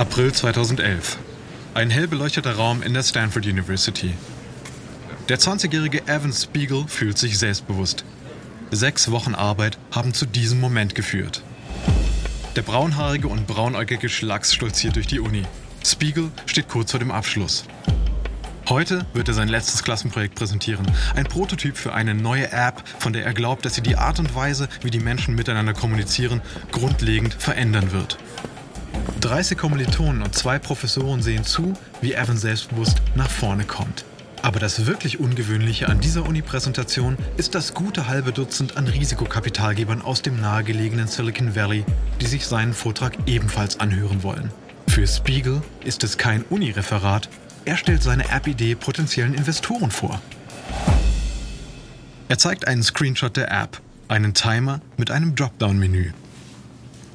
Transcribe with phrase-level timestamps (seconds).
[0.00, 1.18] April 2011.
[1.74, 4.14] Ein hell beleuchteter Raum in der Stanford University.
[5.28, 8.06] Der 20-jährige Evan Spiegel fühlt sich selbstbewusst.
[8.70, 11.42] Sechs Wochen Arbeit haben zu diesem Moment geführt.
[12.56, 15.42] Der braunhaarige und braunäugige Schlacks stolziert durch die Uni.
[15.84, 17.64] Spiegel steht kurz vor dem Abschluss.
[18.70, 20.90] Heute wird er sein letztes Klassenprojekt präsentieren.
[21.14, 24.34] Ein Prototyp für eine neue App, von der er glaubt, dass sie die Art und
[24.34, 26.40] Weise, wie die Menschen miteinander kommunizieren,
[26.72, 28.16] grundlegend verändern wird.
[29.20, 34.04] 30 Kommilitonen und zwei Professoren sehen zu, wie Evan selbstbewusst nach vorne kommt.
[34.42, 40.22] Aber das wirklich Ungewöhnliche an dieser Uni-Präsentation ist das gute halbe Dutzend an Risikokapitalgebern aus
[40.22, 41.84] dem nahegelegenen Silicon Valley,
[42.20, 44.50] die sich seinen Vortrag ebenfalls anhören wollen.
[44.86, 47.28] Für Spiegel ist es kein Uni-Referat,
[47.66, 50.20] er stellt seine App-Idee potenziellen Investoren vor.
[52.28, 56.12] Er zeigt einen Screenshot der App, einen Timer mit einem Dropdown-Menü.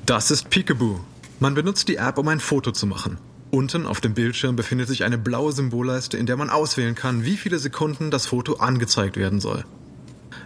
[0.05, 0.99] Das ist Peekaboo.
[1.39, 3.17] Man benutzt die App, um ein Foto zu machen.
[3.51, 7.37] Unten auf dem Bildschirm befindet sich eine blaue Symbolleiste, in der man auswählen kann, wie
[7.37, 9.65] viele Sekunden das Foto angezeigt werden soll.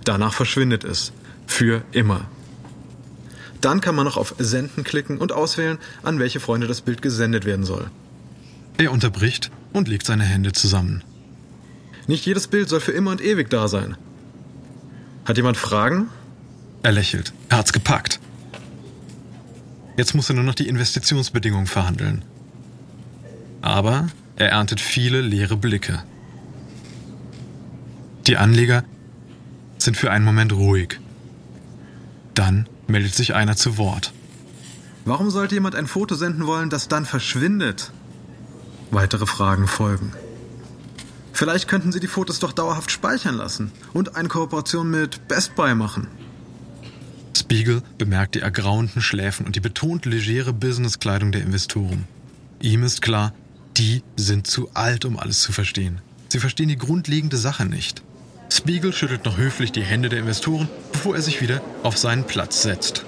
[0.04, 1.12] Danach verschwindet es.
[1.48, 2.28] Für immer.
[3.62, 7.46] Dann kann man noch auf Senden klicken und auswählen, an welche Freunde das Bild gesendet
[7.46, 7.90] werden soll.
[8.78, 11.04] Er unterbricht und legt seine Hände zusammen.
[12.08, 13.98] Nicht jedes Bild soll für immer und ewig da sein.
[15.26, 16.10] Hat jemand Fragen?
[16.82, 17.34] Er lächelt.
[17.50, 18.20] Er hat's gepackt.
[20.00, 22.24] Jetzt muss er nur noch die Investitionsbedingungen verhandeln.
[23.62, 26.02] Aber er erntet viele leere Blicke.
[28.26, 28.86] Die Anleger
[29.78, 31.02] sind für einen Moment ruhig.
[32.34, 34.14] Dann meldet sich einer zu Wort.
[35.04, 37.92] Warum sollte jemand ein Foto senden wollen, das dann verschwindet?
[38.92, 40.14] Weitere Fragen folgen.
[41.34, 45.76] Vielleicht könnten Sie die Fotos doch dauerhaft speichern lassen und eine Kooperation mit Best Buy
[45.76, 46.08] machen.
[47.50, 52.08] Spiegel bemerkt die ergrauenden Schläfen und die betont legere Businesskleidung der Investoren.
[52.62, 53.34] Ihm ist klar,
[53.76, 56.00] die sind zu alt, um alles zu verstehen.
[56.28, 58.04] Sie verstehen die grundlegende Sache nicht.
[58.54, 62.62] Spiegel schüttelt noch höflich die Hände der Investoren, bevor er sich wieder auf seinen Platz
[62.62, 63.04] setzt.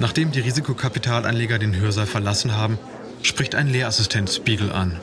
[0.00, 2.78] Nachdem die Risikokapitalanleger den Hörsaal verlassen haben,
[3.22, 5.00] spricht ein Lehrassistent Spiegel an.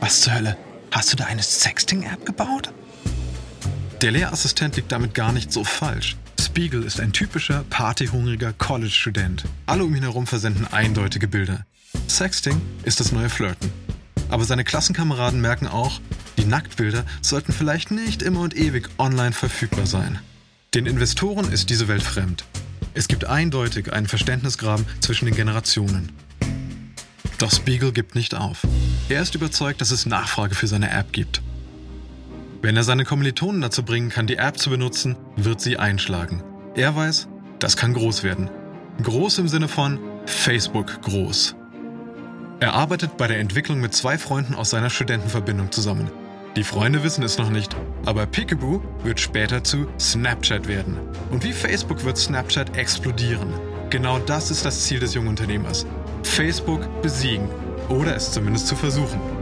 [0.00, 0.58] Was zur Hölle?
[0.90, 2.70] Hast du da eine Sexting-App gebaut?
[4.02, 6.18] Der Lehrassistent liegt damit gar nicht so falsch.
[6.52, 9.44] Spiegel ist ein typischer, partyhungriger College-Student.
[9.64, 11.64] Alle um ihn herum versenden eindeutige Bilder.
[12.08, 13.72] Sexting ist das neue Flirten.
[14.28, 15.98] Aber seine Klassenkameraden merken auch,
[16.36, 20.18] die Nacktbilder sollten vielleicht nicht immer und ewig online verfügbar sein.
[20.74, 22.44] Den Investoren ist diese Welt fremd.
[22.92, 26.12] Es gibt eindeutig einen Verständnisgraben zwischen den Generationen.
[27.38, 28.66] Doch Spiegel gibt nicht auf.
[29.08, 31.40] Er ist überzeugt, dass es Nachfrage für seine App gibt.
[32.62, 36.44] Wenn er seine Kommilitonen dazu bringen kann, die App zu benutzen, wird sie einschlagen.
[36.76, 37.26] Er weiß,
[37.58, 38.48] das kann groß werden.
[39.02, 41.56] Groß im Sinne von Facebook groß.
[42.60, 46.08] Er arbeitet bei der Entwicklung mit zwei Freunden aus seiner Studentenverbindung zusammen.
[46.54, 47.74] Die Freunde wissen es noch nicht,
[48.06, 50.98] aber Peekaboo wird später zu Snapchat werden.
[51.32, 53.52] Und wie Facebook wird Snapchat explodieren.
[53.90, 55.84] Genau das ist das Ziel des jungen Unternehmers.
[56.22, 57.48] Facebook besiegen
[57.88, 59.41] oder es zumindest zu versuchen.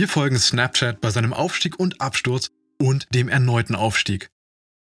[0.00, 2.48] Wir folgen Snapchat bei seinem Aufstieg und Absturz
[2.80, 4.30] und dem erneuten Aufstieg.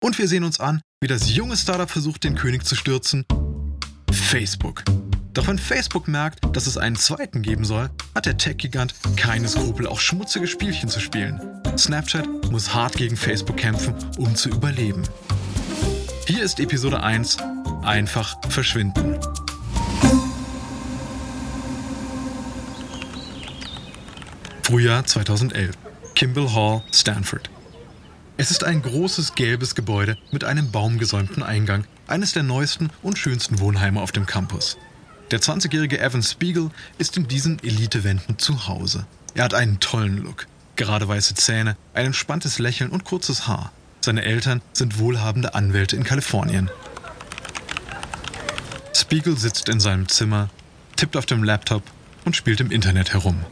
[0.02, 3.24] Und wir sehen uns an, wie das junge Startup versucht, den König zu stürzen.
[4.10, 4.82] Facebook.
[5.32, 9.86] Doch wenn Facebook merkt, dass es einen zweiten geben soll, hat der Tech-Gigant keine Skrupel,
[9.86, 11.40] auch schmutzige Spielchen zu spielen.
[11.78, 15.04] Snapchat muss hart gegen Facebook kämpfen, um zu überleben.
[16.26, 17.36] Hier ist Episode 1.
[17.84, 19.20] Einfach verschwinden.
[24.66, 25.76] Frühjahr 2011.
[26.16, 27.50] Kimball Hall, Stanford.
[28.36, 33.60] Es ist ein großes gelbes Gebäude mit einem baumgesäumten Eingang, eines der neuesten und schönsten
[33.60, 34.76] Wohnheime auf dem Campus.
[35.30, 39.06] Der 20-jährige Evan Spiegel ist in diesen Elitewänden zu Hause.
[39.34, 40.48] Er hat einen tollen Look.
[40.74, 43.70] Gerade weiße Zähne, ein entspanntes Lächeln und kurzes Haar.
[44.00, 46.72] Seine Eltern sind wohlhabende Anwälte in Kalifornien.
[48.96, 50.50] Spiegel sitzt in seinem Zimmer,
[50.96, 51.84] tippt auf dem Laptop
[52.24, 53.44] und spielt im Internet herum.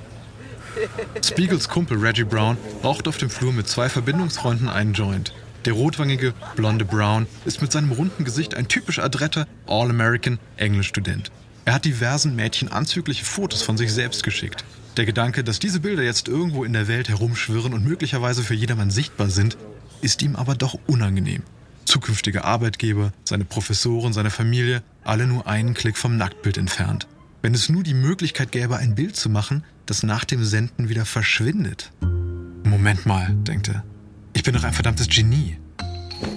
[1.24, 5.32] Spiegels Kumpel Reggie Brown raucht auf dem Flur mit zwei Verbindungsfreunden einen Joint.
[5.64, 11.30] Der rotwangige, blonde Brown ist mit seinem runden Gesicht ein typisch adretter All-American Englischstudent.
[11.64, 14.64] Er hat diversen Mädchen anzügliche Fotos von sich selbst geschickt.
[14.98, 18.90] Der Gedanke, dass diese Bilder jetzt irgendwo in der Welt herumschwirren und möglicherweise für jedermann
[18.90, 19.56] sichtbar sind,
[20.02, 21.42] ist ihm aber doch unangenehm.
[21.86, 27.06] Zukünftige Arbeitgeber, seine Professoren, seine Familie, alle nur einen Klick vom Nacktbild entfernt.
[27.44, 31.04] Wenn es nur die Möglichkeit gäbe, ein Bild zu machen, das nach dem Senden wieder
[31.04, 31.92] verschwindet.
[32.00, 33.84] Moment mal, denkt er.
[34.32, 35.58] Ich bin doch ein verdammtes Genie.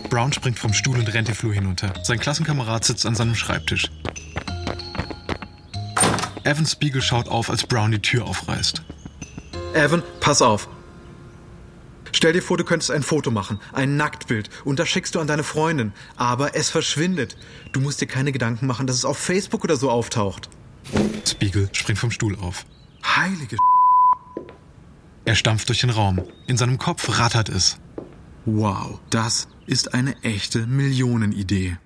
[0.10, 1.94] Brown springt vom Stuhl und rennt den Flur hinunter.
[2.04, 3.90] Sein Klassenkamerad sitzt an seinem Schreibtisch.
[6.44, 8.84] Evan Spiegel schaut auf, als Brown die Tür aufreißt.
[9.76, 10.68] Evan, pass auf.
[12.12, 15.28] Stell dir vor, du könntest ein Foto machen, ein Nacktbild, und das schickst du an
[15.28, 15.94] deine Freundin.
[16.18, 17.38] Aber es verschwindet.
[17.72, 20.50] Du musst dir keine Gedanken machen, dass es auf Facebook oder so auftaucht.
[21.26, 22.66] Spiegel springt vom Stuhl auf.
[23.04, 23.58] Heilige
[25.26, 26.22] Er stampft durch den Raum.
[26.48, 27.80] In seinem Kopf rattert es.
[28.46, 31.78] Wow, das ist eine echte Millionenidee.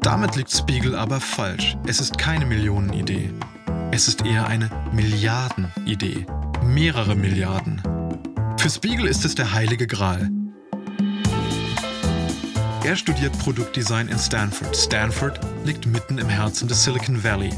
[0.00, 1.76] Damit liegt Spiegel aber falsch.
[1.86, 3.30] Es ist keine Millionenidee.
[3.90, 6.26] Es ist eher eine Milliardenidee.
[6.62, 7.82] Mehrere Milliarden.
[8.58, 10.30] Für Spiegel ist es der heilige Gral.
[12.84, 14.76] Er studiert Produktdesign in Stanford.
[14.76, 17.48] Stanford liegt mitten im Herzen des Silicon Valley.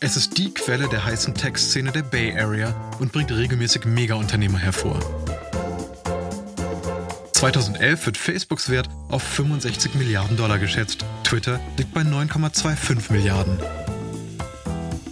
[0.00, 5.00] Es ist die Quelle der heißen Tech-Szene der Bay Area und bringt regelmäßig Mega-Unternehmer hervor.
[7.32, 11.06] 2011 wird Facebooks Wert auf 65 Milliarden Dollar geschätzt.
[11.24, 13.58] Twitter liegt bei 9,25 Milliarden.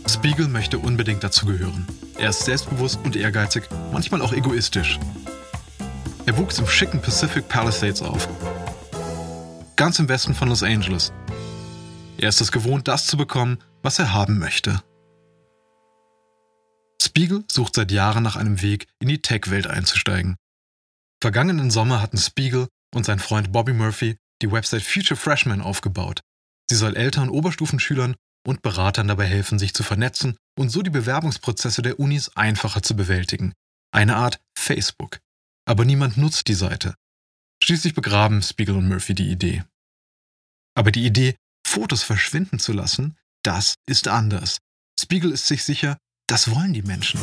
[0.07, 1.87] Spiegel möchte unbedingt dazugehören.
[2.19, 3.63] Er ist selbstbewusst und ehrgeizig,
[3.93, 4.99] manchmal auch egoistisch.
[6.27, 8.29] Er wuchs im schicken Pacific Palisades auf,
[9.79, 11.13] ganz im Westen von Los Angeles.
[12.19, 14.83] Er ist es gewohnt, das zu bekommen, was er haben möchte.
[17.01, 20.37] Spiegel sucht seit Jahren nach einem Weg, in die Tech-Welt einzusteigen.
[21.23, 26.23] Vergangenen Sommer hatten Spiegel und sein Freund Bobby Murphy die Website Future Freshman aufgebaut.
[26.69, 31.83] Sie soll Eltern, Oberstufenschülern und Beratern dabei helfen, sich zu vernetzen und so die Bewerbungsprozesse
[31.83, 33.53] der Unis einfacher zu bewältigen.
[33.93, 35.21] Eine Art Facebook.
[35.67, 36.95] Aber niemand nutzt die Seite.
[37.69, 39.63] Schließlich begraben Spiegel und Murphy die Idee.
[40.75, 41.35] Aber die Idee,
[41.67, 44.57] Fotos verschwinden zu lassen, das ist anders.
[44.99, 47.21] Spiegel ist sich sicher, das wollen die Menschen.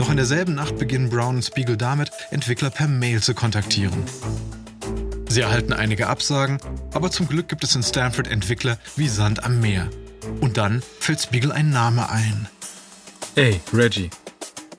[0.00, 4.02] Noch in derselben Nacht beginnen Brown und Spiegel damit, Entwickler per Mail zu kontaktieren.
[5.28, 6.58] Sie erhalten einige Absagen,
[6.92, 9.88] aber zum Glück gibt es in Stanford Entwickler wie Sand am Meer.
[10.40, 12.48] Und dann fällt Spiegel ein Name ein.
[13.36, 14.10] Ey, Reggie,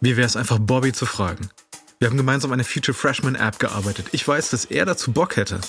[0.02, 1.50] wie wäre es einfach, Bobby zu fragen?
[1.98, 4.08] Wir haben gemeinsam eine Future Freshman App gearbeitet.
[4.12, 5.62] Ich weiß, dass er dazu Bock hätte.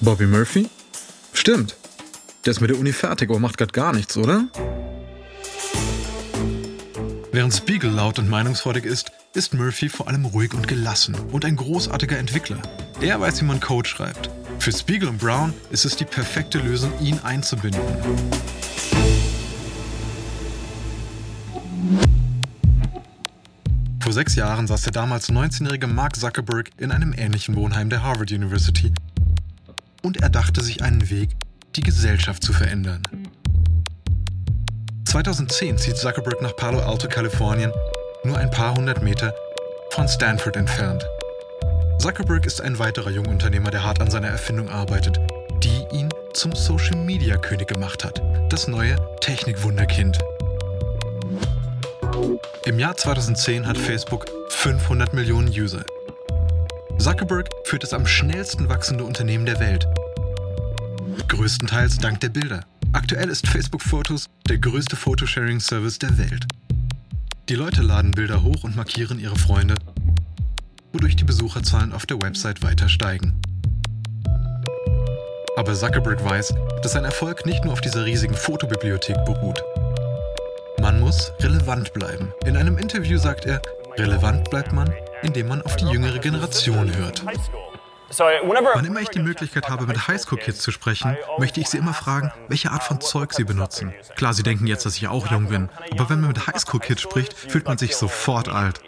[0.00, 0.68] Bobby Murphy?
[1.32, 1.76] Stimmt.
[2.44, 4.48] Der ist mit der Uni fertig, aber macht gerade gar nichts, oder?
[7.30, 11.54] Während Spiegel laut und meinungsfreudig ist, ist Murphy vor allem ruhig und gelassen und ein
[11.54, 12.60] großartiger Entwickler.
[13.00, 14.30] Er weiß, wie man Code schreibt.
[14.58, 17.80] Für Spiegel und Brown ist es die perfekte Lösung, ihn einzubinden.
[24.06, 28.30] Vor sechs Jahren saß der damals 19-jährige Mark Zuckerberg in einem ähnlichen Wohnheim der Harvard
[28.30, 28.92] University
[30.04, 31.30] und er dachte sich einen Weg,
[31.74, 33.02] die Gesellschaft zu verändern.
[35.06, 37.72] 2010 zieht Zuckerberg nach Palo Alto, Kalifornien,
[38.22, 39.34] nur ein paar hundert Meter
[39.90, 41.04] von Stanford entfernt.
[41.98, 45.18] Zuckerberg ist ein weiterer Jungunternehmer, der hart an seiner Erfindung arbeitet,
[45.64, 50.16] die ihn zum Social Media König gemacht hat, das neue Technikwunderkind.
[52.64, 55.84] Im Jahr 2010 hat Facebook 500 Millionen User.
[56.98, 59.86] Zuckerberg führt das am schnellsten wachsende Unternehmen der Welt.
[61.28, 62.64] Größtenteils dank der Bilder.
[62.92, 66.46] Aktuell ist Facebook Photos der größte Photosharing-Service der Welt.
[67.48, 69.74] Die Leute laden Bilder hoch und markieren ihre Freunde,
[70.92, 73.40] wodurch die Besucherzahlen auf der Website weiter steigen.
[75.56, 79.62] Aber Zuckerberg weiß, dass sein Erfolg nicht nur auf dieser riesigen Fotobibliothek beruht.
[80.86, 82.32] Man muss relevant bleiben.
[82.44, 83.60] In einem Interview sagt er,
[83.96, 87.24] relevant bleibt man, indem man auf die jüngere Generation hört.
[87.26, 92.30] Wann immer ich die Möglichkeit habe, mit Highschool-Kids zu sprechen, möchte ich sie immer fragen,
[92.46, 93.92] welche Art von Zeug sie benutzen.
[94.14, 97.34] Klar, sie denken jetzt, dass ich auch jung bin, aber wenn man mit Highschool-Kids spricht,
[97.34, 98.80] fühlt man sich sofort alt.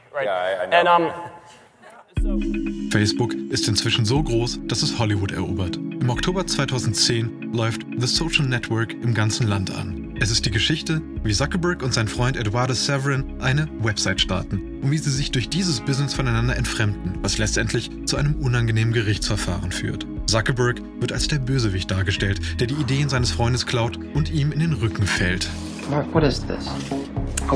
[2.93, 5.75] Facebook ist inzwischen so groß, dass es Hollywood erobert.
[5.75, 9.98] Im Oktober 2010 läuft The Social Network im ganzen Land an.
[10.21, 14.91] Es ist die Geschichte, wie Zuckerberg und sein Freund Eduardo Severin eine Website starten und
[14.91, 20.07] wie sie sich durch dieses Business voneinander entfremden, was letztendlich zu einem unangenehmen Gerichtsverfahren führt.
[20.27, 24.59] Zuckerberg wird als der Bösewicht dargestellt, der die Ideen seines Freundes klaut und ihm in
[24.59, 25.49] den Rücken fällt.
[25.89, 26.67] Mark, what is this?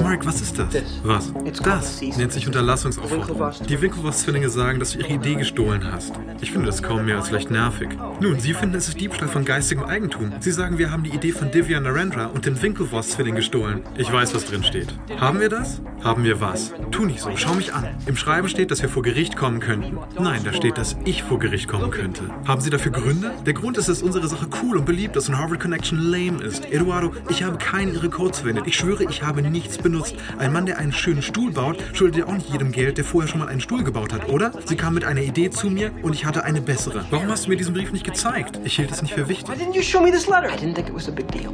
[0.00, 0.68] Mark, was ist das?
[1.02, 1.32] Was?
[1.62, 3.52] Das nennt sich Unterlassungsaufforderung.
[3.68, 6.12] Die Winklevoss-Zwillinge sagen, dass du ihre Idee gestohlen hast.
[6.40, 7.90] Ich finde das kaum mehr als leicht nervig.
[8.20, 10.32] Nun, sie finden, es ist Diebstahl von geistigem Eigentum.
[10.40, 13.82] Sie sagen, wir haben die Idee von Divya Narendra und den Winklevoss-Zwilling gestohlen.
[13.96, 14.88] Ich weiß, was drin steht.
[15.18, 15.80] Haben wir das?
[16.02, 16.72] Haben wir was?
[16.90, 17.87] Tu nicht so, schau mich an.
[18.06, 19.99] Im Schreiben steht, dass wir vor Gericht kommen könnten.
[20.18, 22.22] Nein, da steht, dass ich vor Gericht kommen könnte.
[22.46, 23.32] Haben Sie dafür Gründe?
[23.46, 26.70] Der Grund ist, dass unsere Sache cool und beliebt ist und Harvard Connection lame ist.
[26.72, 28.66] Eduardo, ich habe keinen Ihre Codes verwendet.
[28.66, 30.14] Ich schwöre, ich habe nichts benutzt.
[30.38, 33.28] Ein Mann, der einen schönen Stuhl baut, schuldet ja auch nicht jedem Geld, der vorher
[33.28, 34.52] schon mal einen Stuhl gebaut hat, oder?
[34.64, 37.04] Sie kam mit einer Idee zu mir und ich hatte eine bessere.
[37.10, 38.60] Warum hast du mir diesen Brief nicht gezeigt?
[38.64, 39.48] Ich hielt es nicht für wichtig.
[39.48, 40.48] Why didn't you show me this letter?
[40.48, 41.52] I didn't think it was a big deal.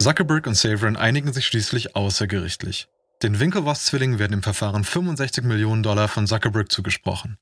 [0.00, 2.88] Zuckerberg und Saverin einigen sich schließlich außergerichtlich.
[3.22, 7.36] Den Winklevoss-Zwillingen werden im Verfahren 65 Millionen Dollar von Zuckerberg zugesprochen.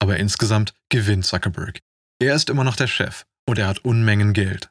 [0.00, 1.78] Aber insgesamt gewinnt Zuckerberg.
[2.18, 4.70] Er ist immer noch der Chef und er hat Unmengen Geld.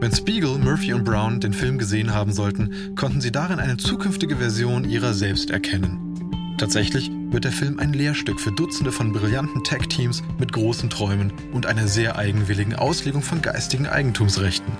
[0.00, 4.36] Wenn Spiegel, Murphy und Brown den Film gesehen haben sollten, konnten sie darin eine zukünftige
[4.36, 6.54] Version ihrer selbst erkennen.
[6.56, 11.66] Tatsächlich wird der Film ein Lehrstück für Dutzende von brillanten Tech-Teams mit großen Träumen und
[11.66, 14.72] einer sehr eigenwilligen Auslegung von geistigen Eigentumsrechten.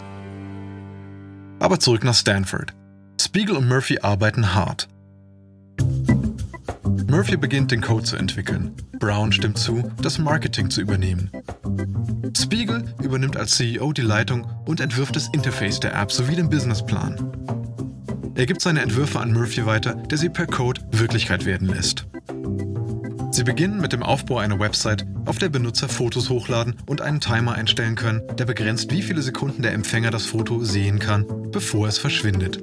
[1.58, 2.72] Aber zurück nach Stanford.
[3.20, 4.88] Spiegel und Murphy arbeiten hart.
[7.08, 8.72] Murphy beginnt den Code zu entwickeln.
[8.98, 11.30] Brown stimmt zu, das Marketing zu übernehmen.
[12.36, 17.32] Spiegel übernimmt als CEO die Leitung und entwirft das Interface der App sowie den Businessplan.
[18.34, 22.06] Er gibt seine Entwürfe an Murphy weiter, der sie per Code Wirklichkeit werden lässt.
[23.32, 27.54] Sie beginnen mit dem Aufbau einer Website, auf der Benutzer Fotos hochladen und einen Timer
[27.54, 31.98] einstellen können, der begrenzt, wie viele Sekunden der Empfänger das Foto sehen kann, bevor es
[31.98, 32.60] verschwindet.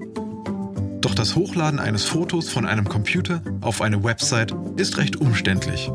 [1.02, 5.92] Doch das Hochladen eines Fotos von einem Computer auf eine Website ist recht umständlich.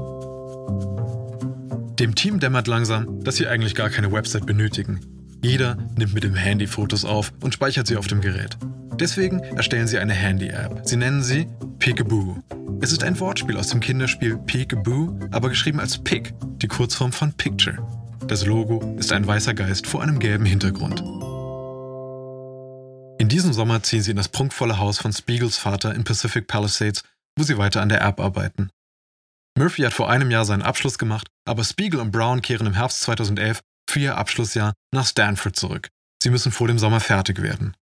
[1.99, 5.01] Dem Team dämmert langsam, dass sie eigentlich gar keine Website benötigen.
[5.43, 8.57] Jeder nimmt mit dem Handy Fotos auf und speichert sie auf dem Gerät.
[8.99, 10.83] Deswegen erstellen sie eine Handy-App.
[10.85, 12.37] Sie nennen sie Peekaboo.
[12.81, 17.33] Es ist ein Wortspiel aus dem Kinderspiel Peekaboo, aber geschrieben als Pick, die Kurzform von
[17.33, 17.79] Picture.
[18.27, 21.03] Das Logo ist ein weißer Geist vor einem gelben Hintergrund.
[23.33, 27.03] Diesem Sommer ziehen sie in das prunkvolle Haus von Spiegels Vater in Pacific Palisades,
[27.35, 28.69] wo sie weiter an der App arbeiten.
[29.59, 33.01] Murphy hat vor einem Jahr seinen Abschluss gemacht, aber Spiegel und Brown kehren im Herbst
[33.01, 35.89] 2011 für ihr Abschlussjahr nach Stanford zurück.
[36.23, 37.75] Sie müssen vor dem Sommer fertig werden.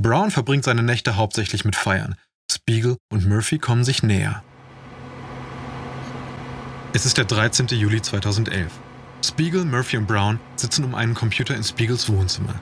[0.00, 2.14] Brown verbringt seine Nächte hauptsächlich mit Feiern.
[2.48, 4.44] Spiegel und Murphy kommen sich näher.
[6.92, 7.66] Es ist der 13.
[7.66, 8.70] Juli 2011.
[9.24, 12.54] Spiegel, Murphy und Brown sitzen um einen Computer in Spiegels Wohnzimmer.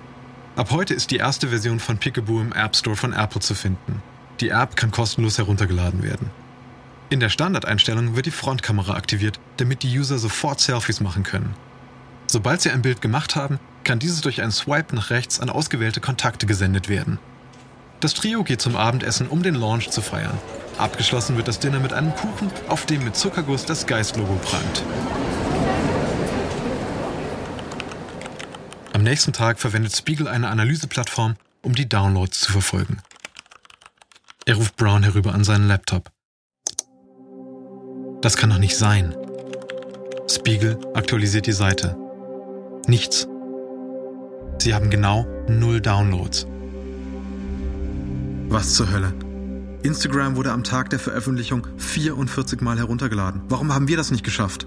[0.56, 4.00] Ab heute ist die erste Version von Peekaboo im App Store von Apple zu finden.
[4.38, 6.30] Die App kann kostenlos heruntergeladen werden.
[7.10, 11.54] In der Standardeinstellung wird die Frontkamera aktiviert, damit die User sofort Selfies machen können.
[12.28, 16.00] Sobald sie ein Bild gemacht haben, kann dieses durch einen Swipe nach rechts an ausgewählte
[16.00, 17.18] Kontakte gesendet werden.
[17.98, 20.38] Das Trio geht zum Abendessen, um den Launch zu feiern.
[20.78, 24.84] Abgeschlossen wird das Dinner mit einem Kuchen, auf dem mit Zuckerguss das Geist-Logo prangt.
[29.04, 32.98] Nächsten Tag verwendet Spiegel eine Analyseplattform, um die Downloads zu verfolgen.
[34.46, 36.10] Er ruft Brown herüber an seinen Laptop.
[38.20, 39.14] Das kann doch nicht sein.
[40.30, 41.96] Spiegel aktualisiert die Seite.
[42.86, 43.28] Nichts.
[44.58, 46.46] Sie haben genau null Downloads.
[48.48, 49.12] Was zur Hölle?
[49.82, 53.42] Instagram wurde am Tag der Veröffentlichung 44 Mal heruntergeladen.
[53.48, 54.66] Warum haben wir das nicht geschafft?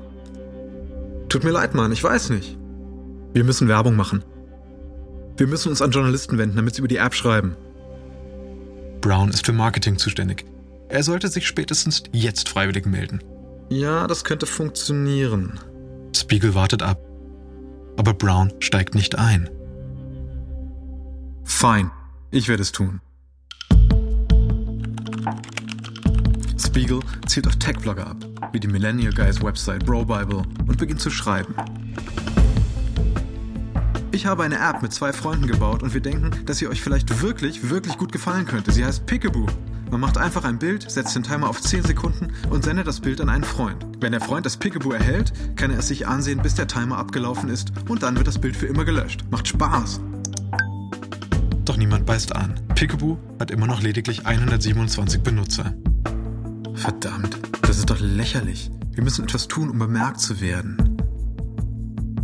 [1.29, 2.57] Tut mir leid, Mann, ich weiß nicht.
[3.33, 4.23] Wir müssen Werbung machen.
[5.37, 7.55] Wir müssen uns an Journalisten wenden, damit sie über die App schreiben.
[9.01, 10.45] Brown ist für Marketing zuständig.
[10.89, 13.21] Er sollte sich spätestens jetzt freiwillig melden.
[13.69, 15.59] Ja, das könnte funktionieren.
[16.15, 16.99] Spiegel wartet ab.
[17.97, 19.49] Aber Brown steigt nicht ein.
[21.43, 21.91] Fein,
[22.31, 23.01] ich werde es tun.
[26.57, 28.17] Spiegel zielt auf Tech-Blogger ab,
[28.51, 31.55] wie die Millennial Guys Website Bro Bible und beginnt zu schreiben.
[34.17, 37.21] Ich habe eine App mit zwei Freunden gebaut und wir denken, dass sie euch vielleicht
[37.21, 38.71] wirklich, wirklich gut gefallen könnte.
[38.71, 39.45] Sie heißt Peekaboo.
[39.91, 43.21] Man macht einfach ein Bild, setzt den Timer auf 10 Sekunden und sendet das Bild
[43.21, 43.85] an einen Freund.
[43.99, 47.47] Wenn der Freund das Peekaboo erhält, kann er es sich ansehen, bis der Timer abgelaufen
[47.47, 49.23] ist und dann wird das Bild für immer gelöscht.
[49.29, 50.01] Macht Spaß.
[51.63, 52.59] Doch niemand beißt an.
[52.73, 55.75] Peekaboo hat immer noch lediglich 127 Benutzer.
[56.73, 58.71] Verdammt, das ist doch lächerlich.
[58.93, 60.86] Wir müssen etwas tun, um bemerkt zu werden.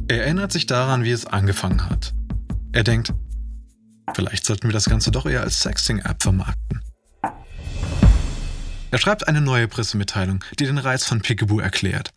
[0.08, 2.14] Er erinnert sich daran, wie es angefangen hat.
[2.74, 3.14] Er denkt,
[4.14, 6.82] vielleicht sollten wir das Ganze doch eher als Sexting-App vermarkten.
[8.92, 12.12] Er schreibt eine neue Pressemitteilung, die den Reiz von Peekaboo erklärt.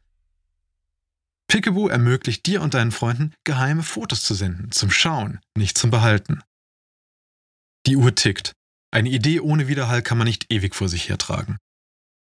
[1.49, 6.41] Peekaboo ermöglicht dir und deinen Freunden, geheime Fotos zu senden, zum Schauen, nicht zum Behalten.
[7.87, 8.53] Die Uhr tickt.
[8.91, 11.57] Eine Idee ohne Widerhall kann man nicht ewig vor sich hertragen.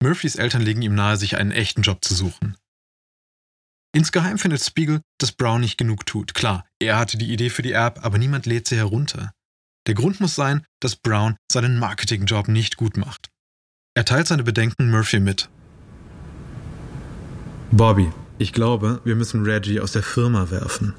[0.01, 2.57] Murphys Eltern legen ihm nahe, sich einen echten Job zu suchen.
[3.95, 6.33] Insgeheim findet Spiegel, dass Brown nicht genug tut.
[6.33, 9.31] Klar, er hatte die Idee für die App, aber niemand lädt sie herunter.
[9.85, 13.29] Der Grund muss sein, dass Brown seinen Marketingjob nicht gut macht.
[13.95, 15.49] Er teilt seine Bedenken Murphy mit.
[17.69, 20.95] Bobby, ich glaube, wir müssen Reggie aus der Firma werfen.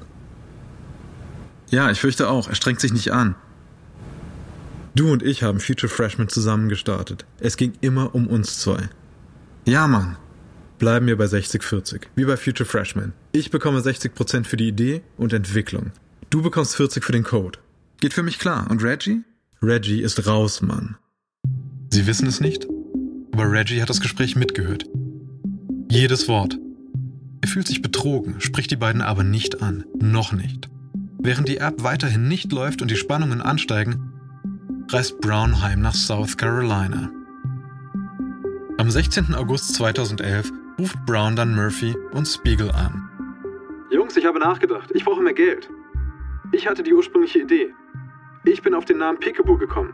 [1.69, 2.47] Ja, ich fürchte auch.
[2.47, 3.35] Er strengt sich nicht an.
[4.95, 7.25] Du und ich haben Future Freshman zusammen gestartet.
[7.39, 8.87] Es ging immer um uns zwei.
[9.65, 10.15] Ja, Mann.
[10.77, 13.13] Bleiben wir bei 60-40, wie bei Future Freshman.
[13.31, 15.91] Ich bekomme 60% für die Idee und Entwicklung.
[16.29, 17.59] Du bekommst 40 für den Code.
[18.01, 18.67] Geht für mich klar.
[18.69, 19.23] Und Reggie?
[19.61, 20.97] Reggie ist raus, Mann.
[21.91, 22.67] Sie wissen es nicht,
[23.31, 24.85] aber Reggie hat das Gespräch mitgehört.
[25.89, 26.57] Jedes Wort.
[27.41, 29.85] Er fühlt sich betrogen, spricht die beiden aber nicht an.
[30.01, 30.69] Noch nicht.
[31.19, 34.11] Während die App weiterhin nicht läuft und die Spannungen ansteigen,
[34.89, 37.11] reist Brown heim nach South Carolina.
[38.77, 39.33] Am 16.
[39.35, 43.09] August 2011 ruft Brown dann Murphy und Spiegel an.
[43.91, 44.91] Jungs, ich habe nachgedacht.
[44.93, 45.69] Ich brauche mehr Geld.
[46.51, 47.73] Ich hatte die ursprüngliche Idee.
[48.43, 49.93] Ich bin auf den Namen Peekaboo gekommen.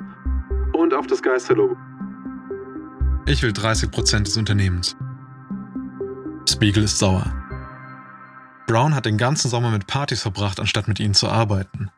[0.73, 1.77] Und auf das Geisterlogo.
[3.25, 4.95] Ich will 30% des Unternehmens.
[6.49, 7.25] Spiegel ist sauer.
[8.67, 11.91] Brown hat den ganzen Sommer mit Partys verbracht, anstatt mit ihnen zu arbeiten.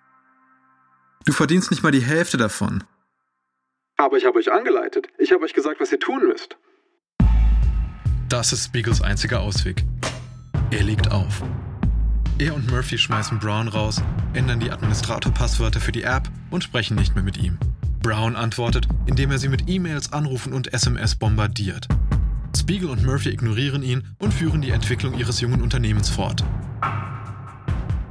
[1.26, 2.84] Du verdienst nicht mal die Hälfte davon.
[3.98, 5.08] Aber ich habe euch angeleitet.
[5.18, 6.58] Ich habe euch gesagt, was ihr tun müsst.
[8.34, 9.86] Das ist Spiegels einziger Ausweg.
[10.72, 11.44] Er legt auf.
[12.40, 14.02] Er und Murphy schmeißen Brown raus,
[14.34, 17.60] ändern die Administrator-Passwörter für die App und sprechen nicht mehr mit ihm.
[18.02, 21.88] Brown antwortet, indem er sie mit E-Mails, Anrufen und SMS bombardiert.
[22.58, 26.44] Spiegel und Murphy ignorieren ihn und führen die Entwicklung ihres jungen Unternehmens fort.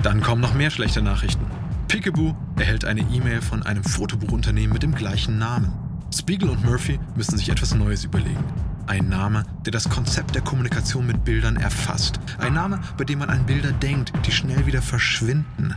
[0.04, 1.46] Dann kommen noch mehr schlechte Nachrichten.
[1.88, 5.72] Peekaboo erhält eine E-Mail von einem Fotobuchunternehmen mit dem gleichen Namen.
[6.14, 8.44] Spiegel und Murphy müssen sich etwas Neues überlegen.
[8.86, 12.18] Ein Name, der das Konzept der Kommunikation mit Bildern erfasst.
[12.38, 15.76] Ein Name, bei dem man an Bilder denkt, die schnell wieder verschwinden.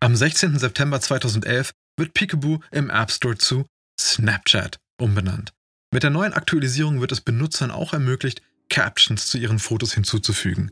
[0.00, 0.58] Am 16.
[0.58, 3.64] September 2011 wird Peekaboo im App Store zu
[3.98, 5.52] Snapchat umbenannt.
[5.92, 10.70] Mit der neuen Aktualisierung wird es Benutzern auch ermöglicht, Captions zu ihren Fotos hinzuzufügen.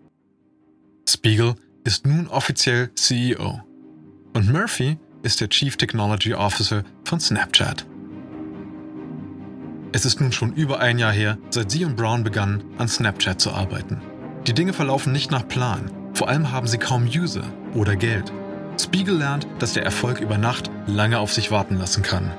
[1.09, 3.63] Spiegel ist nun offiziell CEO.
[4.35, 7.87] Und Murphy ist der Chief Technology Officer von Snapchat.
[9.95, 13.41] Es ist nun schon über ein Jahr her, seit sie und Brown begannen, an Snapchat
[13.43, 14.01] zu arbeiten.
[14.47, 15.91] Die Dinge verlaufen nicht nach Plan.
[16.15, 18.33] Vor allem haben sie kaum User oder Geld.
[18.81, 22.33] Spiegel lernt, dass der Erfolg über Nacht lange auf sich warten lassen kann.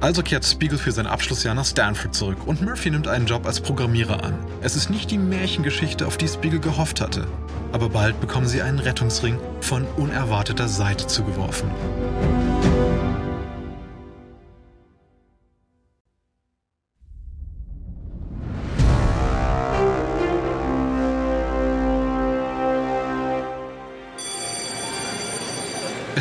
[0.00, 3.60] Also kehrt Spiegel für sein Abschlussjahr nach Stanford zurück und Murphy nimmt einen Job als
[3.60, 4.38] Programmierer an.
[4.60, 7.26] Es ist nicht die Märchengeschichte, auf die Spiegel gehofft hatte,
[7.72, 11.68] aber bald bekommen sie einen Rettungsring von unerwarteter Seite zugeworfen.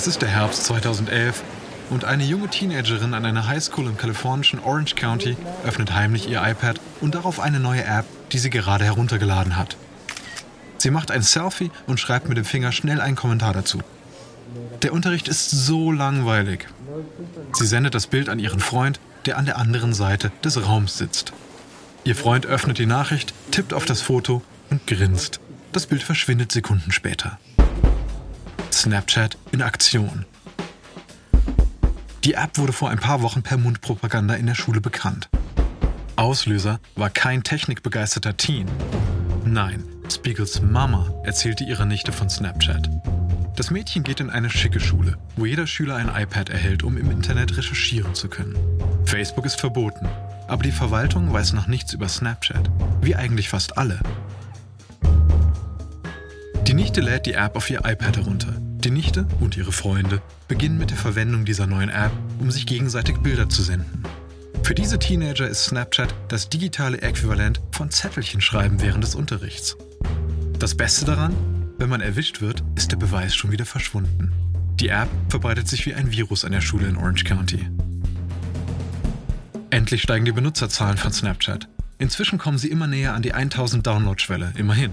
[0.08, 1.44] Es ist der Herbst 2011
[1.90, 6.80] und eine junge Teenagerin an einer Highschool im kalifornischen Orange County öffnet heimlich ihr iPad
[7.02, 9.76] und darauf eine neue App, die sie gerade heruntergeladen hat.
[10.78, 13.80] Sie macht ein Selfie und schreibt mit dem Finger schnell einen Kommentar dazu.
[14.82, 16.68] Der Unterricht ist so langweilig.
[17.52, 21.34] Sie sendet das Bild an ihren Freund, der an der anderen Seite des Raums sitzt.
[22.06, 25.42] Ihr Freund öffnet die Nachricht, tippt auf das Foto und grinst.
[25.74, 27.38] Das Bild verschwindet Sekunden später.
[28.78, 30.26] Snapchat in Aktion.
[32.24, 35.30] Die App wurde vor ein paar Wochen per Mundpropaganda in der Schule bekannt.
[36.16, 38.70] Auslöser war kein technikbegeisterter Teen.
[39.46, 42.88] Nein, Spiegels Mama erzählte ihrer Nichte von Snapchat.
[43.56, 47.10] Das Mädchen geht in eine schicke Schule, wo jeder Schüler ein iPad erhält, um im
[47.10, 48.56] Internet recherchieren zu können.
[49.06, 50.08] Facebook ist verboten,
[50.48, 52.70] aber die Verwaltung weiß noch nichts über Snapchat,
[53.02, 54.00] wie eigentlich fast alle.
[56.68, 58.54] Die Nichte lädt die App auf ihr iPad herunter.
[58.84, 63.18] Die Nichte und ihre Freunde beginnen mit der Verwendung dieser neuen App, um sich gegenseitig
[63.18, 64.04] Bilder zu senden.
[64.62, 69.78] Für diese Teenager ist Snapchat das digitale Äquivalent von Zettelchen schreiben während des Unterrichts.
[70.60, 71.34] Das Beste daran,
[71.80, 74.32] wenn man erwischt wird, ist der Beweis schon wieder verschwunden.
[74.80, 77.68] Die App verbreitet sich wie ein Virus an der Schule in Orange County.
[79.72, 81.68] Endlich steigen die Benutzerzahlen von Snapchat.
[81.98, 84.92] Inzwischen kommen sie immer näher an die 1000 Download-Schwelle, immerhin.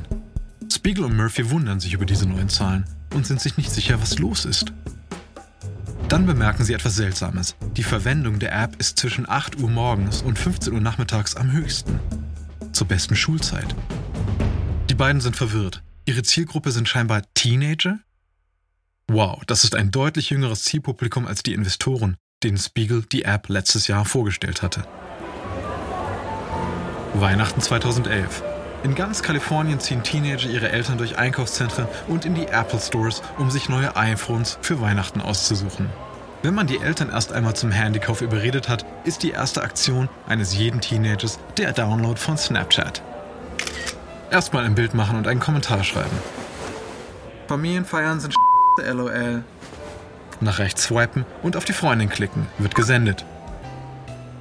[0.85, 4.19] Spiegel und Murphy wundern sich über diese neuen Zahlen und sind sich nicht sicher, was
[4.19, 4.71] los ist.
[6.11, 7.57] Dann bemerken sie etwas Seltsames.
[7.75, 12.01] Die Verwendung der App ist zwischen 8 Uhr morgens und 15 Uhr nachmittags am höchsten.
[12.73, 13.75] Zur besten Schulzeit.
[14.91, 15.83] Die beiden sind verwirrt.
[16.05, 18.01] Ihre Zielgruppe sind scheinbar Teenager?
[19.09, 23.87] Wow, das ist ein deutlich jüngeres Zielpublikum als die Investoren, denen Spiegel die App letztes
[23.87, 24.87] Jahr vorgestellt hatte.
[27.15, 28.43] Weihnachten 2011.
[28.85, 33.51] In ganz Kalifornien ziehen Teenager ihre Eltern durch Einkaufszentren und in die Apple Stores, um
[33.51, 35.89] sich neue iPhones für Weihnachten auszusuchen.
[36.43, 40.55] Wenn man die Eltern erst einmal zum Handykauf überredet hat, ist die erste Aktion eines
[40.55, 43.01] jeden Teenagers der Download von Snapchat.
[44.31, 46.19] Erstmal ein Bild machen und einen Kommentar schreiben.
[47.49, 48.35] Familienfeiern sind
[48.87, 49.45] LOL.
[50.41, 53.25] Nach rechts swipen und auf die Freundin klicken, wird gesendet.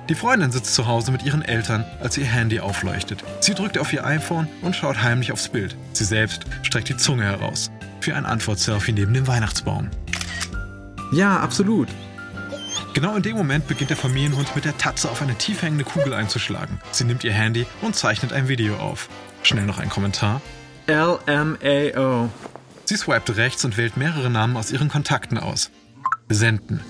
[0.10, 3.24] Die Freundin sitzt zu Hause mit ihren Eltern, als ihr Handy aufleuchtet.
[3.40, 5.78] Sie drückt auf ihr iPhone und schaut heimlich aufs Bild.
[5.94, 7.72] Sie selbst streckt die Zunge heraus.
[8.02, 9.90] Für ein Antwortselfie neben dem Weihnachtsbaum.
[11.14, 11.88] Ja, absolut.
[12.94, 16.14] Genau in dem Moment beginnt der Familienhund mit der Tatze auf eine tief hängende Kugel
[16.14, 16.82] einzuschlagen.
[16.92, 19.10] Sie nimmt ihr Handy und zeichnet ein Video auf.
[19.42, 20.42] Schnell noch ein Kommentar.
[20.88, 22.30] LMAO.
[22.86, 25.72] Sie swiped rechts und wählt mehrere Namen aus ihren Kontakten aus.
[26.28, 26.82] Senden.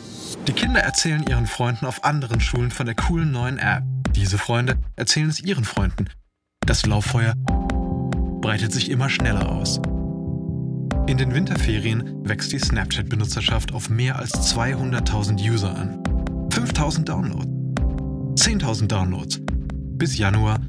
[0.47, 3.83] Die Kinder erzählen ihren Freunden auf anderen Schulen von der coolen neuen App.
[4.15, 6.09] Diese Freunde erzählen es ihren Freunden.
[6.65, 7.33] Das Lauffeuer
[8.41, 9.79] breitet sich immer schneller aus.
[11.07, 16.01] In den Winterferien wächst die Snapchat-Benutzerschaft auf mehr als 200.000 User an.
[16.49, 17.47] 5.000 Downloads.
[18.41, 19.41] 10.000 Downloads.
[19.97, 20.59] Bis Januar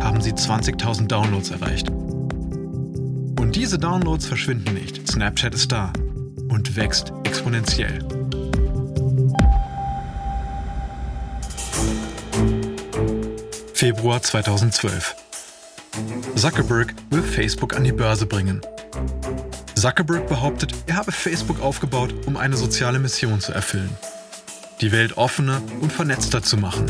[0.00, 1.90] haben sie 20.000 Downloads erreicht.
[1.90, 5.06] Und diese Downloads verschwinden nicht.
[5.08, 5.92] Snapchat ist da
[6.48, 8.17] und wächst exponentiell.
[13.78, 15.14] Februar 2012.
[16.34, 18.60] Zuckerberg will Facebook an die Börse bringen.
[19.76, 23.96] Zuckerberg behauptet, er habe Facebook aufgebaut, um eine soziale Mission zu erfüllen.
[24.80, 26.86] Die Welt offener und vernetzter zu machen.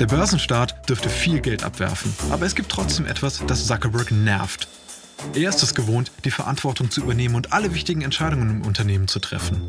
[0.00, 4.68] Der Börsenstart dürfte viel Geld abwerfen, aber es gibt trotzdem etwas, das Zuckerberg nervt.
[5.34, 9.18] Er ist es gewohnt, die Verantwortung zu übernehmen und alle wichtigen Entscheidungen im Unternehmen zu
[9.18, 9.66] treffen.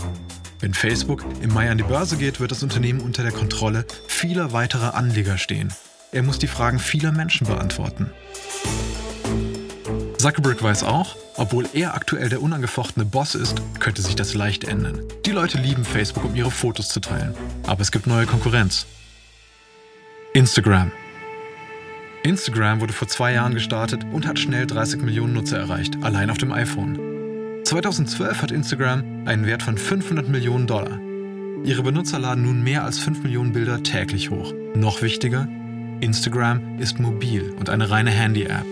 [0.65, 4.51] Wenn Facebook im Mai an die Börse geht, wird das Unternehmen unter der Kontrolle vieler
[4.51, 5.71] weiterer Anleger stehen.
[6.11, 8.09] Er muss die Fragen vieler Menschen beantworten.
[10.17, 15.03] Zuckerberg weiß auch, obwohl er aktuell der unangefochtene Boss ist, könnte sich das leicht ändern.
[15.27, 17.35] Die Leute lieben Facebook, um ihre Fotos zu teilen.
[17.67, 18.87] Aber es gibt neue Konkurrenz.
[20.33, 20.91] Instagram.
[22.23, 26.39] Instagram wurde vor zwei Jahren gestartet und hat schnell 30 Millionen Nutzer erreicht, allein auf
[26.39, 27.14] dem iPhone.
[27.65, 30.99] 2012 hat Instagram einen Wert von 500 Millionen Dollar.
[31.63, 34.53] Ihre Benutzer laden nun mehr als 5 Millionen Bilder täglich hoch.
[34.75, 35.47] Noch wichtiger,
[35.99, 38.67] Instagram ist mobil und eine reine Handy-App.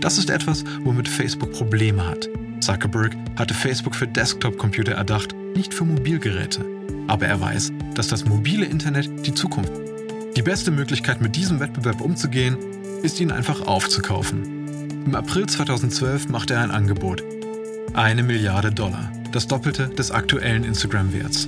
[0.00, 2.30] Das ist etwas, womit Facebook Probleme hat.
[2.60, 6.64] Zuckerberg hatte Facebook für Desktop-Computer erdacht, nicht für Mobilgeräte.
[7.08, 9.92] Aber er weiß, dass das mobile Internet die Zukunft ist.
[10.36, 12.56] Die beste Möglichkeit, mit diesem Wettbewerb umzugehen,
[13.02, 14.64] ist ihn einfach aufzukaufen.
[15.04, 17.22] Im April 2012 machte er ein Angebot.
[17.94, 21.46] Eine Milliarde Dollar, das Doppelte des aktuellen Instagram-Werts.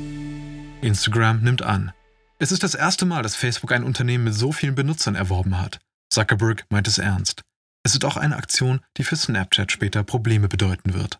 [0.81, 1.91] Instagram nimmt an.
[2.39, 5.81] Es ist das erste Mal, dass Facebook ein Unternehmen mit so vielen Benutzern erworben hat.
[6.09, 7.43] Zuckerberg meint es ernst.
[7.83, 11.19] Es ist auch eine Aktion, die für Snapchat später Probleme bedeuten wird.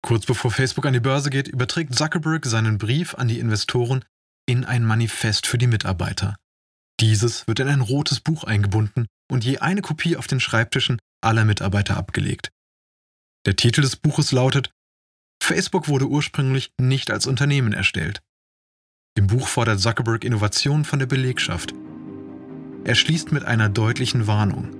[0.00, 4.04] Kurz bevor Facebook an die Börse geht, überträgt Zuckerberg seinen Brief an die Investoren
[4.46, 6.36] in ein Manifest für die Mitarbeiter.
[7.00, 11.44] Dieses wird in ein rotes Buch eingebunden und je eine Kopie auf den Schreibtischen aller
[11.44, 12.52] Mitarbeiter abgelegt.
[13.44, 14.72] Der Titel des Buches lautet
[15.42, 18.22] Facebook wurde ursprünglich nicht als Unternehmen erstellt.
[19.18, 21.74] Im Buch fordert Zuckerberg Innovationen von der Belegschaft.
[22.84, 24.70] Er schließt mit einer deutlichen Warnung.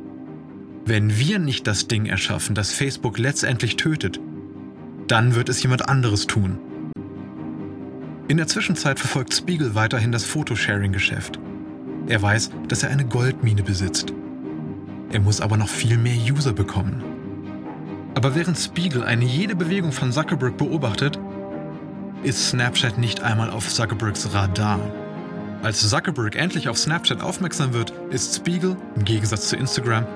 [0.84, 4.20] Wenn wir nicht das Ding erschaffen, das Facebook letztendlich tötet,
[5.08, 6.58] dann wird es jemand anderes tun.
[8.28, 11.40] In der Zwischenzeit verfolgt Spiegel weiterhin das Photosharing-Geschäft.
[12.06, 14.12] Er weiß, dass er eine Goldmine besitzt.
[15.10, 17.11] Er muss aber noch viel mehr User bekommen.
[18.14, 21.18] Aber während Spiegel eine jede Bewegung von Zuckerberg beobachtet,
[22.22, 24.80] ist Snapchat nicht einmal auf Zuckerbergs Radar.
[25.62, 30.06] Als Zuckerberg endlich auf Snapchat aufmerksam wird, ist Spiegel, im Gegensatz zu Instagram,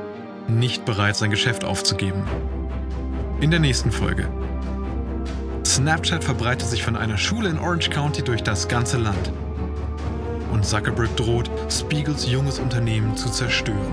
[0.48, 2.24] nicht bereit, sein Geschäft aufzugeben.
[3.40, 4.28] In der nächsten Folge.
[5.64, 9.32] Snapchat verbreitet sich von einer Schule in Orange County durch das ganze Land
[10.56, 13.92] und Zuckerberg droht, Spiegels junges Unternehmen zu zerstören.